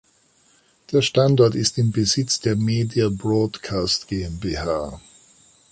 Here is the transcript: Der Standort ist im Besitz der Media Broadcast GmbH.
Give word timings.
Der 0.91 1.03
Standort 1.03 1.53
ist 1.53 1.77
im 1.77 1.91
Besitz 1.91 2.39
der 2.39 2.55
Media 2.55 3.07
Broadcast 3.15 4.07
GmbH. 4.07 4.99